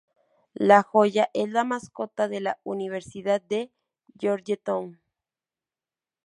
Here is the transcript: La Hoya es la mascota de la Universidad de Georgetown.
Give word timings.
La 0.55 0.83
Hoya 0.91 1.29
es 1.35 1.47
la 1.51 1.63
mascota 1.63 2.27
de 2.27 2.39
la 2.41 2.57
Universidad 2.63 3.39
de 3.39 3.71
Georgetown. 4.17 4.99